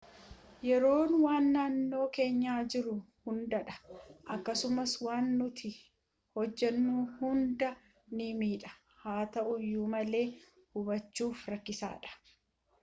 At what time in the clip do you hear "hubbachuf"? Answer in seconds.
10.73-11.45